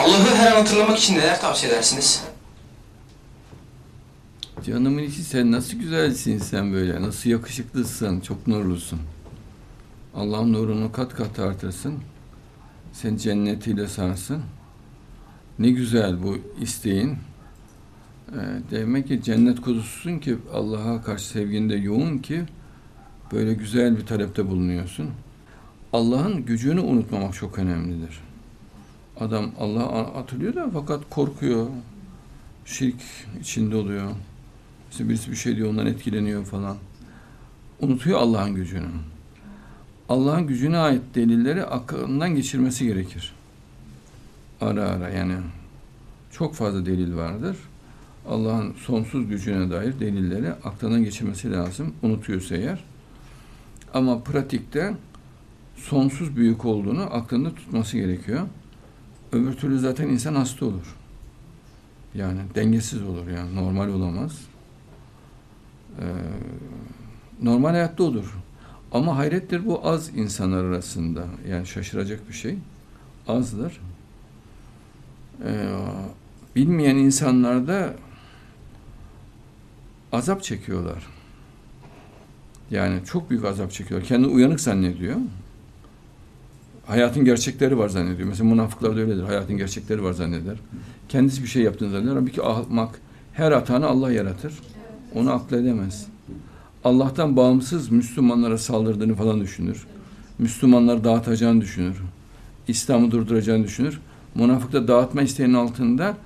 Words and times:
Allah'ı 0.00 0.34
her 0.34 0.52
an 0.52 0.56
hatırlamak 0.56 0.98
için 0.98 1.14
neler 1.14 1.40
tavsiye 1.40 1.72
edersiniz? 1.72 2.24
Canımın 4.66 5.02
içi 5.02 5.24
sen 5.24 5.52
nasıl 5.52 5.78
güzelsin 5.78 6.38
sen 6.38 6.72
böyle. 6.72 7.02
Nasıl 7.02 7.30
yakışıklısın. 7.30 8.20
Çok 8.20 8.46
nurlusun. 8.46 9.00
Allah'ın 10.14 10.52
nurunu 10.52 10.92
kat 10.92 11.14
kat 11.14 11.38
artırsın. 11.38 11.94
Sen 12.92 13.16
cennetiyle 13.16 13.88
sarsın. 13.88 14.42
Ne 15.58 15.70
güzel 15.70 16.22
bu 16.22 16.38
isteğin. 16.60 17.16
Ee, 18.32 18.36
demek 18.70 19.08
ki 19.08 19.22
cennet 19.22 19.60
kuzususun 19.60 20.18
ki 20.18 20.36
Allah'a 20.54 21.02
karşı 21.02 21.24
sevginde 21.24 21.74
yoğun 21.74 22.18
ki 22.18 22.42
böyle 23.32 23.54
güzel 23.54 23.96
bir 23.96 24.06
talepte 24.06 24.48
bulunuyorsun. 24.48 25.10
Allah'ın 25.92 26.44
gücünü 26.44 26.80
unutmamak 26.80 27.34
çok 27.34 27.58
önemlidir. 27.58 28.29
Adam 29.20 29.50
Allah'a 29.58 30.20
atılıyor 30.20 30.54
da 30.54 30.70
fakat 30.72 31.10
korkuyor. 31.10 31.66
Şirk 32.64 32.96
içinde 33.40 33.76
oluyor. 33.76 34.10
İşte 34.90 35.08
birisi 35.08 35.30
bir 35.30 35.36
şey 35.36 35.56
diyor 35.56 35.70
ondan 35.70 35.86
etkileniyor 35.86 36.44
falan. 36.44 36.76
Unutuyor 37.80 38.18
Allah'ın 38.18 38.54
gücünü. 38.54 38.86
Allah'ın 40.08 40.46
gücüne 40.46 40.78
ait 40.78 41.02
delilleri 41.14 41.64
aklından 41.64 42.34
geçirmesi 42.34 42.86
gerekir. 42.86 43.32
Ara 44.60 44.82
ara 44.84 45.08
yani. 45.08 45.34
Çok 46.32 46.54
fazla 46.54 46.86
delil 46.86 47.16
vardır. 47.16 47.56
Allah'ın 48.28 48.72
sonsuz 48.72 49.28
gücüne 49.28 49.70
dair 49.70 50.00
delilleri 50.00 50.52
aklından 50.52 51.04
geçirmesi 51.04 51.52
lazım. 51.52 51.94
Unutuyorsa 52.02 52.56
eğer. 52.56 52.84
Ama 53.94 54.22
pratikte 54.22 54.94
sonsuz 55.76 56.36
büyük 56.36 56.64
olduğunu 56.64 57.02
aklında 57.02 57.54
tutması 57.54 57.96
gerekiyor. 57.96 58.46
Öbür 59.32 59.54
türlü 59.54 59.78
zaten 59.78 60.08
insan 60.08 60.34
hasta 60.34 60.66
olur. 60.66 60.96
Yani 62.14 62.40
dengesiz 62.54 63.02
olur 63.02 63.28
yani 63.28 63.54
normal 63.56 63.88
olamaz. 63.88 64.40
Ee, 66.00 66.04
normal 67.42 67.70
hayatta 67.70 68.02
olur. 68.04 68.34
Ama 68.92 69.16
hayrettir 69.16 69.66
bu 69.66 69.88
az 69.88 70.16
insanlar 70.16 70.64
arasında. 70.64 71.24
Yani 71.48 71.66
şaşıracak 71.66 72.28
bir 72.28 72.34
şey. 72.34 72.58
Azdır. 73.28 73.80
Ee, 75.44 75.68
bilmeyen 76.56 76.96
insanlar 76.96 77.66
da 77.68 77.94
azap 80.12 80.42
çekiyorlar. 80.42 81.06
Yani 82.70 83.04
çok 83.04 83.30
büyük 83.30 83.44
azap 83.44 83.72
çekiyorlar. 83.72 84.08
Kendi 84.08 84.26
uyanık 84.26 84.60
zannediyor. 84.60 85.16
Hayatın 86.90 87.24
gerçekleri 87.24 87.78
var 87.78 87.88
zannediyor. 87.88 88.28
Mesela 88.28 88.50
münafıklar 88.50 88.96
da 88.96 89.00
öyledir. 89.00 89.22
Hayatın 89.22 89.56
gerçekleri 89.56 90.02
var 90.04 90.12
zanneder. 90.12 90.56
Kendisi 91.08 91.42
bir 91.42 91.48
şey 91.48 91.62
yaptığını 91.62 91.90
zanneder. 91.90 92.14
Halbuki 92.14 92.42
ahmak 92.42 93.00
her 93.32 93.52
hatanı 93.52 93.86
Allah 93.86 94.12
yaratır. 94.12 94.52
Onu 95.14 95.32
akledemez. 95.32 96.06
Allah'tan 96.84 97.36
bağımsız 97.36 97.90
Müslümanlara 97.90 98.58
saldırdığını 98.58 99.14
falan 99.14 99.40
düşünür. 99.40 99.86
Müslümanları 100.38 101.04
dağıtacağını 101.04 101.60
düşünür. 101.60 101.96
İslam'ı 102.68 103.10
durduracağını 103.10 103.64
düşünür. 103.64 104.00
Münafıkta 104.34 104.88
dağıtma 104.88 105.22
isteğinin 105.22 105.54
altında 105.54 106.16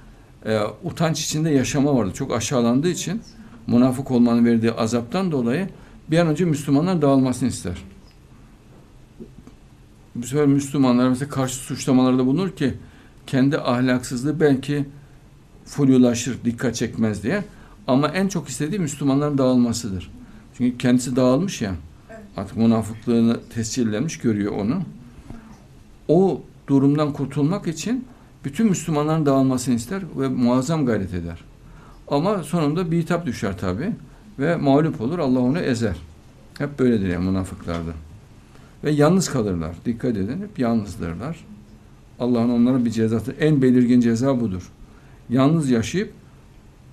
e, 0.46 0.60
utanç 0.84 1.24
içinde 1.24 1.50
yaşama 1.50 1.96
vardı. 1.96 2.12
Çok 2.14 2.32
aşağılandığı 2.32 2.88
için 2.88 3.22
münafık 3.66 4.10
olmanın 4.10 4.44
verdiği 4.44 4.72
azaptan 4.72 5.32
dolayı 5.32 5.68
bir 6.10 6.18
an 6.18 6.26
önce 6.26 6.44
Müslümanlar 6.44 7.02
dağılmasını 7.02 7.48
ister. 7.48 7.93
Bu 10.14 10.26
sefer 10.26 10.46
Müslümanlar 10.46 11.08
mesela 11.08 11.28
karşı 11.28 11.54
suçlamalarda 11.54 12.26
bulunur 12.26 12.50
ki 12.50 12.74
kendi 13.26 13.58
ahlaksızlığı 13.58 14.40
belki 14.40 14.84
flulaşır, 15.64 16.44
dikkat 16.44 16.74
çekmez 16.74 17.22
diye. 17.22 17.44
Ama 17.86 18.08
en 18.08 18.28
çok 18.28 18.48
istediği 18.48 18.78
Müslümanların 18.78 19.38
dağılmasıdır. 19.38 20.10
Çünkü 20.58 20.78
kendisi 20.78 21.16
dağılmış 21.16 21.62
ya. 21.62 21.74
Artık 22.36 22.56
münafıklığını 22.56 23.40
tescillenmiş, 23.54 24.18
görüyor 24.18 24.52
onu. 24.52 24.82
O 26.08 26.42
durumdan 26.68 27.12
kurtulmak 27.12 27.66
için 27.66 28.04
bütün 28.44 28.68
Müslümanların 28.68 29.26
dağılmasını 29.26 29.74
ister 29.74 30.02
ve 30.16 30.28
muazzam 30.28 30.86
gayret 30.86 31.14
eder. 31.14 31.38
Ama 32.08 32.42
sonunda 32.42 32.90
bir 32.90 32.98
hitap 32.98 33.26
düşer 33.26 33.58
tabi 33.58 33.90
ve 34.38 34.56
mağlup 34.56 35.00
olur. 35.00 35.18
Allah 35.18 35.38
onu 35.38 35.58
ezer. 35.58 35.96
Hep 36.58 36.78
böyledir 36.78 37.08
yani 37.08 37.30
münafıklarda. 37.30 37.92
Ve 38.84 38.90
yalnız 38.90 39.28
kalırlar. 39.28 39.76
Dikkat 39.84 40.16
edin 40.16 40.42
hep 40.42 40.58
yalnızdırlar. 40.58 41.44
Allah'ın 42.20 42.50
onlara 42.50 42.84
bir 42.84 42.90
cezası. 42.90 43.32
En 43.32 43.62
belirgin 43.62 44.00
ceza 44.00 44.40
budur. 44.40 44.70
Yalnız 45.30 45.70
yaşayıp 45.70 46.12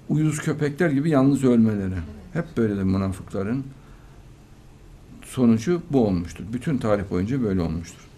uyuz 0.10 0.40
köpekler 0.40 0.90
gibi 0.90 1.10
yalnız 1.10 1.44
ölmeleri. 1.44 1.96
Hep 2.34 2.58
böyledir 2.58 2.84
münafıkların 2.84 3.64
sonucu 5.26 5.82
bu 5.90 6.08
olmuştur. 6.08 6.44
Bütün 6.54 6.78
tarih 6.78 7.04
boyunca 7.10 7.44
böyle 7.44 7.62
olmuştur. 7.62 8.11